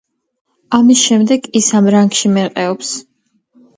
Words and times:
ამის 0.77 1.03
შემდეგ, 1.11 1.45
ის 1.61 1.69
ამ 1.81 1.91
რანგში 1.97 2.33
მერყეობს. 2.39 2.95